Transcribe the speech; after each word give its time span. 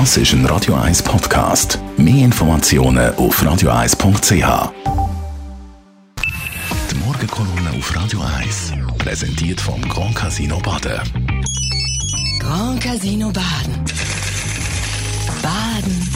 Das 0.00 0.16
ist 0.16 0.32
ein 0.32 0.44
Radio 0.46 0.74
1 0.74 1.04
Podcast. 1.04 1.78
Mehr 1.96 2.24
Informationen 2.24 3.14
auf 3.14 3.40
radio1.ch. 3.40 4.72
Die 6.90 6.94
Morgenkolonne 6.96 7.78
auf 7.78 7.94
Radio 7.94 8.20
1 8.20 8.72
präsentiert 8.98 9.60
vom 9.60 9.80
Grand 9.88 10.16
Casino 10.16 10.58
Baden. 10.58 11.00
Grand 12.40 12.80
Casino 12.82 13.30
Baden. 13.30 13.84
Baden 15.40 16.08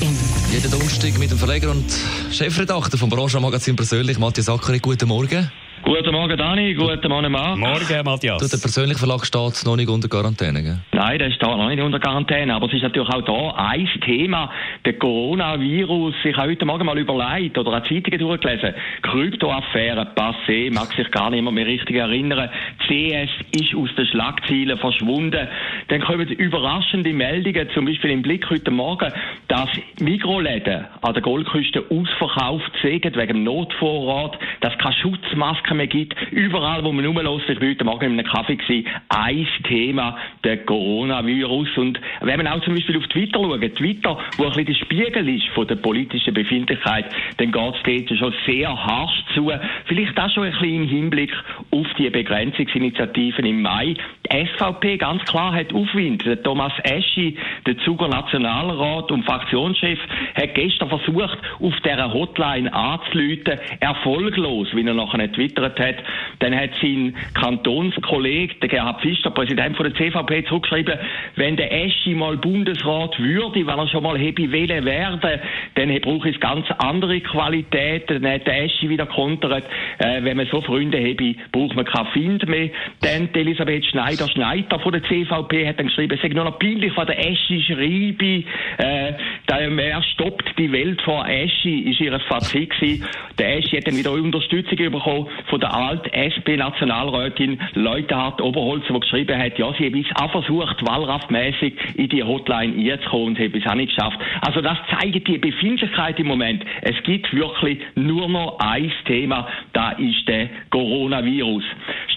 im 0.00 0.18
Jeden 0.52 0.68
Donnerstag 0.68 1.16
mit 1.16 1.30
dem 1.30 1.38
Verleger 1.38 1.70
und 1.70 1.84
Chefredakteur 2.32 2.98
vom 2.98 3.10
Branchenmagazin 3.10 3.76
persönlich, 3.76 4.18
Matthias 4.18 4.48
Ackeri. 4.48 4.80
Guten 4.80 5.06
Morgen. 5.06 5.52
Guten 5.82 6.12
Morgen, 6.12 6.36
Dani. 6.36 6.74
Guten 6.74 7.08
Morgen, 7.08 7.32
Marc. 7.32 7.56
Morgen, 7.58 8.04
Matthias. 8.04 8.38
Du, 8.38 8.48
der 8.48 8.60
persönliche 8.60 8.98
Verlag 8.98 9.24
steht 9.24 9.64
noch 9.64 9.76
nicht 9.76 9.88
unter 9.88 10.08
Quarantäne, 10.08 10.62
gell? 10.62 10.78
Nein, 10.92 11.18
der 11.18 11.30
steht 11.30 11.48
noch 11.48 11.68
nicht 11.68 11.82
unter 11.82 11.98
Quarantäne, 11.98 12.54
aber 12.54 12.66
es 12.66 12.74
ist 12.74 12.82
natürlich 12.82 13.08
auch 13.08 13.22
da 13.22 13.54
ein 13.56 13.88
Thema, 14.04 14.50
der 14.84 14.92
Coronavirus. 14.94 16.14
Ich 16.24 16.36
habe 16.36 16.50
heute 16.50 16.64
Morgen 16.66 16.84
mal 16.84 16.98
überlegt 16.98 17.56
oder 17.56 17.72
eine 17.72 17.84
Zeitung 17.84 18.18
durchgelesen. 18.18 18.74
Kryptoaffäre, 19.02 20.06
passé, 20.14 20.72
mag 20.72 20.92
sich 20.92 21.10
gar 21.10 21.30
niemand 21.30 21.54
mehr 21.54 21.66
richtig 21.66 21.96
erinnern. 21.96 22.50
CS 22.86 23.30
ist 23.52 23.74
aus 23.74 23.88
den 23.96 24.06
Schlagzeilen 24.06 24.78
verschwunden. 24.78 25.48
Dann 25.88 26.00
kommen 26.02 26.28
überraschende 26.28 27.12
Meldungen, 27.12 27.68
zum 27.74 27.86
Beispiel 27.86 28.10
im 28.10 28.22
Blick 28.22 28.48
heute 28.50 28.70
Morgen, 28.70 29.12
dass 29.48 29.68
Mikroläden 29.98 30.84
an 31.00 31.14
der 31.14 31.22
Goldküste 31.22 31.84
ausverkauft 31.90 32.72
sind 32.82 33.04
wegen 33.04 33.26
dem 33.26 33.44
Notvorrat, 33.44 34.38
dass 34.60 34.76
keine 34.78 34.94
Schutzmasken 35.70 35.76
mehr 35.76 35.86
gibt. 35.86 36.14
Überall, 36.30 36.84
wo 36.84 36.92
man 36.92 37.04
rumlässt, 37.04 37.48
ich 37.48 37.60
war 37.60 37.68
heute 37.68 37.84
Morgen 37.84 38.04
in 38.06 38.18
einem 38.18 38.26
Kaffee, 38.26 38.56
gewesen, 38.56 38.86
ein 39.08 39.46
Thema, 39.64 40.18
der 40.44 40.58
Coronavirus. 40.64 41.68
Und 41.76 42.00
wenn 42.20 42.36
man 42.36 42.46
auch 42.48 42.62
zum 42.62 42.74
Beispiel 42.74 42.96
auf 42.98 43.06
Twitter 43.08 43.40
schaut, 43.40 43.76
Twitter, 43.76 44.18
wo 44.36 44.44
ein 44.44 44.50
bisschen 44.50 44.66
der 44.66 44.74
Spiegel 44.74 45.28
ist 45.28 45.46
von 45.54 45.66
der 45.66 45.76
politischen 45.76 46.34
Befindlichkeit, 46.34 47.06
dann 47.38 47.52
geht 47.84 48.10
es 48.10 48.18
schon 48.18 48.34
sehr 48.46 48.68
harsch 48.68 49.24
zu. 49.34 49.50
Vielleicht 49.86 50.18
auch 50.18 50.30
schon 50.30 50.44
ein 50.44 50.52
bisschen 50.52 50.82
im 50.82 50.88
Hinblick 50.88 51.32
auf 51.70 51.86
die 51.98 52.10
Begrenzungsinitiativen 52.10 53.44
im 53.46 53.62
Mai. 53.62 53.94
SVP 54.30 54.96
ganz 54.98 55.24
klar 55.24 55.52
hat 55.52 55.74
Aufwind. 55.74 56.24
Thomas 56.44 56.72
Eschi, 56.84 57.36
der 57.66 57.76
Zuger 57.78 58.08
Nationalrat 58.08 59.10
und 59.10 59.24
Fraktionschef, 59.24 59.98
hat 60.34 60.54
gestern 60.54 60.88
versucht, 60.88 61.38
auf 61.60 61.74
dieser 61.84 62.12
Hotline 62.12 62.72
anzuleiten. 62.72 63.58
Erfolglos, 63.80 64.68
wie 64.72 64.86
er 64.86 64.94
nachher 64.94 65.30
twittert 65.32 65.78
hat. 65.80 65.96
Dann 66.38 66.54
hat 66.54 66.70
sein 66.80 67.16
Kantonskollege, 67.34 68.54
der 68.56 68.68
Gerhard 68.68 69.00
Pfister, 69.00 69.30
Präsident 69.30 69.76
von 69.76 69.86
der 69.90 69.94
CVP, 69.94 70.44
zurückgeschrieben, 70.44 70.98
wenn 71.36 71.56
der 71.56 71.72
Eschi 71.72 72.14
mal 72.14 72.36
Bundesrat 72.36 73.18
würde, 73.18 73.66
wenn 73.66 73.78
er 73.78 73.88
schon 73.88 74.02
mal 74.02 74.18
hätte 74.18 74.50
wählen 74.50 74.84
werden, 74.84 75.40
dann 75.74 76.00
brauche 76.00 76.30
es 76.30 76.40
ganz 76.40 76.66
andere 76.78 77.20
Qualitäten. 77.20 78.22
Dann 78.22 78.34
hat 78.34 78.46
der 78.46 78.64
Eschi 78.64 78.88
wieder 78.88 79.06
kontert, 79.06 79.64
äh, 79.98 80.22
wenn 80.22 80.36
man 80.36 80.46
so 80.46 80.60
Freunde 80.60 80.98
hätte, 80.98 81.34
braucht 81.52 81.74
man 81.74 81.84
keinen 81.84 82.06
Find 82.08 82.48
mehr. 82.48 82.70
Dann 83.00 83.28
Elisabeth 83.34 83.86
Schneider, 83.86 84.19
Schneider 84.28 84.78
von 84.78 84.92
der 84.92 85.02
CVP 85.04 85.66
hat 85.66 85.78
dann 85.78 85.86
geschrieben, 85.86 86.14
es 86.14 86.22
sei 86.22 86.28
nur 86.28 86.44
noch 86.44 86.58
peinlich, 86.58 86.96
was 86.96 87.06
der 87.06 87.18
Eschi 87.18 87.62
schreibe, 87.62 88.44
äh, 88.78 89.14
er 89.46 90.02
stoppt 90.02 90.58
die 90.58 90.70
Welt 90.72 91.00
vor 91.02 91.26
Eschi, 91.26 91.90
ist 91.90 92.00
ihr 92.00 92.18
Fazit 92.20 92.70
gewesen. 92.70 93.04
Der 93.38 93.58
Eschi 93.58 93.76
hat 93.76 93.86
dann 93.86 93.96
wieder 93.96 94.12
Unterstützung 94.12 94.76
bekommen 94.76 95.26
von 95.46 95.60
der 95.60 95.74
Alt-SP-Nationalrätin 95.74 97.58
Leuthard 97.74 98.40
Oberholzer, 98.40 98.94
die 98.94 99.00
geschrieben 99.00 99.38
hat, 99.38 99.58
ja, 99.58 99.72
sie 99.78 99.86
habe 99.86 100.00
es 100.00 100.06
auch 100.16 100.30
versucht, 100.30 100.86
wahlraftmäßig 100.86 101.74
in 101.96 102.08
die 102.08 102.22
Hotline 102.22 102.92
einzukommen 102.92 103.28
und 103.28 103.38
habe 103.38 103.58
es 103.58 103.66
auch 103.66 103.74
nicht 103.74 103.94
geschafft. 103.94 104.18
Also 104.42 104.60
das 104.60 104.78
zeigt 104.90 105.26
die 105.26 105.38
Befindlichkeit 105.38 106.18
im 106.18 106.26
Moment. 106.26 106.64
Es 106.82 107.02
gibt 107.04 107.32
wirklich 107.34 107.78
nur 107.94 108.28
noch 108.28 108.58
ein 108.58 108.92
Thema, 109.04 109.48
da 109.72 109.92
ist 109.92 110.26
der 110.28 110.48
Coronavirus. 110.70 111.64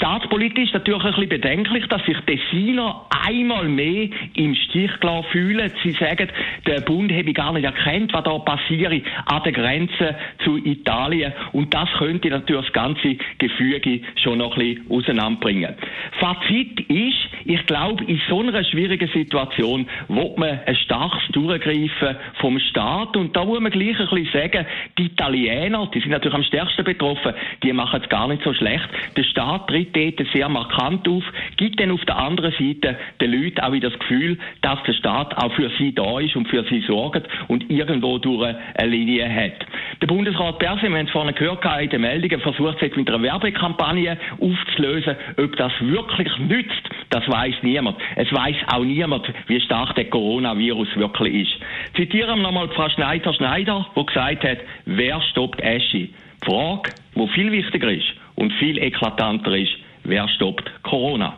Staatspolitisch 0.03 0.73
natürlich 0.73 1.01
ein 1.01 1.11
bisschen 1.11 1.29
bedenklich, 1.29 1.87
dass 1.87 2.03
sich 2.03 2.17
Tessiner 2.25 3.05
einmal 3.25 3.69
mehr 3.69 4.09
im 4.35 4.53
Stich 4.53 4.91
gelassen 4.99 5.29
fühlen. 5.31 5.71
Sie 5.81 5.91
sagen, 5.91 6.27
der 6.67 6.81
Bund 6.81 7.09
habe 7.13 7.31
gar 7.31 7.53
nicht 7.53 7.63
erkannt, 7.63 8.11
was 8.11 8.25
da 8.25 8.37
passiert 8.39 9.01
an 9.25 9.43
der 9.43 9.53
Grenze 9.53 10.15
zu 10.43 10.57
Italien. 10.57 11.31
Und 11.53 11.73
das 11.73 11.87
könnte 11.97 12.27
natürlich 12.29 12.65
das 12.65 12.73
ganze 12.73 13.15
Gefüge 13.37 14.01
schon 14.21 14.39
noch 14.39 14.57
ein 14.57 14.75
bisschen 14.75 14.91
auseinanderbringen. 14.91 15.73
Fazit 16.19 16.81
ist, 16.89 17.29
ich 17.45 17.65
glaube, 17.65 18.03
in 18.03 18.19
so 18.27 18.41
einer 18.41 18.61
schwierigen 18.65 19.07
Situation 19.07 19.87
wird 20.09 20.37
man 20.37 20.59
ein 20.65 20.75
starkes 20.75 21.21
Durchgreifen 21.31 22.17
vom 22.41 22.59
Staat. 22.59 23.15
Und 23.15 23.37
da 23.37 23.45
muss 23.45 23.61
man 23.61 23.71
gleich 23.71 23.97
ein 23.97 24.09
bisschen 24.09 24.27
sagen, 24.33 24.65
die 24.97 25.05
Italiener, 25.05 25.89
die 25.93 26.01
sind 26.01 26.11
natürlich 26.11 26.35
am 26.35 26.43
stärksten 26.43 26.83
betroffen, 26.83 27.33
die 27.63 27.71
machen 27.71 28.01
es 28.03 28.09
gar 28.09 28.27
nicht 28.27 28.43
so 28.43 28.53
schlecht. 28.53 28.89
Der 29.15 29.23
Staat 29.23 29.69
tritt 29.69 29.92
dort 29.95 30.27
sehr 30.33 30.49
markant 30.49 31.07
auf, 31.07 31.23
gibt 31.57 31.79
dann 31.79 31.91
auf 31.91 32.03
der 32.05 32.17
anderen 32.17 32.51
Seite 32.51 32.97
den 33.21 33.31
Leuten 33.31 33.59
auch 33.61 33.71
wieder 33.71 33.89
das 33.89 33.99
Gefühl, 33.99 34.37
dass 34.61 34.81
der 34.83 34.93
Staat 34.93 35.37
auch 35.37 35.53
für 35.53 35.69
sie 35.77 35.93
da 35.93 36.19
ist 36.19 36.35
und 36.35 36.47
für 36.47 36.63
sie 36.65 36.81
sorgt 36.81 37.27
und 37.47 37.69
irgendwo 37.69 38.17
durch 38.17 38.55
eine 38.75 38.89
Linie 38.89 39.29
hat. 39.33 39.65
Der 40.01 40.07
Bundesrat 40.07 40.59
Perse, 40.59 40.89
wir 40.89 40.97
haben 40.97 41.05
es 41.05 41.11
vorhin 41.11 41.35
gehört, 41.35 41.63
in 41.81 41.89
den 41.89 42.01
Meldungen 42.01 42.41
versucht, 42.41 42.79
sich 42.79 42.95
mit 42.95 43.09
einer 43.09 43.21
Werbekampagne 43.21 44.17
aufzulösen. 44.39 45.15
Ob 45.37 45.55
das 45.55 45.71
wirklich 45.79 46.37
nützt, 46.39 46.89
das 47.09 47.27
weiß 47.27 47.55
niemand. 47.61 47.97
Es 48.15 48.31
weiß 48.31 48.55
auch 48.67 48.83
niemand, 48.83 49.25
wie 49.47 49.61
stark 49.61 49.95
der 49.95 50.09
Coronavirus 50.09 50.89
wirklich 50.95 51.47
ist. 51.47 51.95
Zitieren 51.95 52.39
wir 52.39 52.43
nochmal 52.43 52.69
Frau 52.69 52.89
Schneider-Schneider, 52.89 53.87
die 53.95 54.05
gesagt 54.05 54.43
hat, 54.43 54.57
wer 54.85 55.21
stoppt 55.21 55.61
Eschi? 55.61 56.13
Die 56.41 56.45
Frage, 56.45 56.91
die 57.15 57.27
viel 57.29 57.51
wichtiger 57.51 57.91
ist 57.91 58.13
und 58.35 58.51
viel 58.53 58.77
eklatanter 58.77 59.55
ist, 59.55 59.71
wer 60.03 60.27
stoppt 60.27 60.69
Corona? 60.83 61.37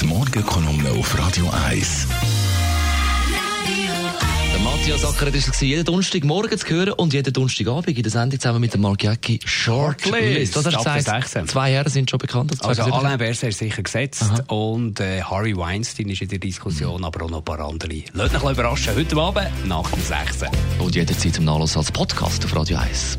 Die 0.00 0.06
Morgenkolonne 0.06 0.90
auf 0.98 1.18
Radio 1.18 1.50
1. 1.68 2.08
Der 4.54 4.60
Matthias 4.60 5.04
Ackeret 5.04 5.34
war 5.34 5.38
es, 5.38 5.60
jeden 5.60 5.84
Donnerstagmorgen 5.84 6.58
zu 6.58 6.68
hören 6.68 6.92
und 6.94 7.12
jeden 7.12 7.32
Donnerstagabend 7.32 7.96
in 7.96 8.02
der 8.02 8.10
Sendung 8.10 8.40
zusammen 8.40 8.60
mit 8.60 8.74
dem 8.74 8.80
Mark 8.80 9.02
Jäcki 9.02 9.38
Shortlist. 9.44 10.56
Was 10.56 10.66
hast 10.66 10.86
du 10.86 10.94
gesagt? 10.94 11.50
Zwei 11.50 11.72
Jahre 11.72 11.90
sind 11.90 12.10
schon 12.10 12.18
bekannt. 12.18 12.52
Also 12.64 12.82
Alain 12.82 13.18
Berset 13.18 13.50
ist 13.50 13.58
sicher 13.58 13.82
gesetzt 13.82 14.22
Aha. 14.22 14.42
und 14.48 15.00
äh, 15.00 15.22
Harry 15.22 15.56
Weinstein 15.56 16.08
ist 16.08 16.22
in 16.22 16.28
der 16.28 16.38
Diskussion, 16.38 16.98
mhm. 16.98 17.04
aber 17.04 17.24
auch 17.24 17.30
noch 17.30 17.38
ein 17.38 17.44
paar 17.44 17.60
andere. 17.60 18.02
Lasst 18.14 18.42
euch 18.42 18.52
überraschen. 18.52 18.94
Heute 18.96 19.16
Abend 19.16 19.46
nach 19.66 19.90
dem 19.90 20.02
6. 20.02 20.44
Und 20.78 20.94
jederzeit 20.94 21.34
zum 21.34 21.44
Nachlass 21.44 21.76
als 21.76 21.92
Podcast 21.92 22.44
auf 22.44 22.56
Radio 22.56 22.78
1. 22.78 23.18